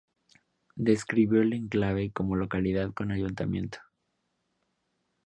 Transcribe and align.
Describió 0.77 1.43
el 1.43 1.53
enclave 1.53 2.09
como 2.11 2.35
"localidad 2.35 2.91
con 2.91 3.11
ayuntamiento". 3.11 3.77